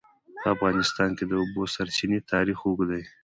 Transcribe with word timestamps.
په 0.41 0.47
افغانستان 0.55 1.09
کې 1.17 1.23
د 1.25 1.29
د 1.31 1.33
اوبو 1.41 1.61
سرچینې 1.73 2.19
تاریخ 2.31 2.57
اوږد 2.63 2.87
دی. 2.91 3.03